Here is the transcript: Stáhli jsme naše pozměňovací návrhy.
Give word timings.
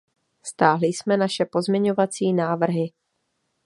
Stáhli 0.45 0.87
jsme 0.87 1.17
naše 1.17 1.45
pozměňovací 1.45 2.33
návrhy. 2.33 2.91